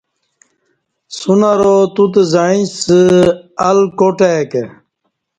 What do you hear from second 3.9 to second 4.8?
کاٹ آی کہ